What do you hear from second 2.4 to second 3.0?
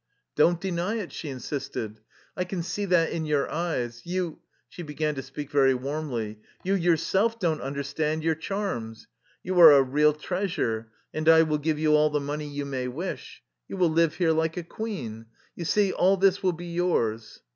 can see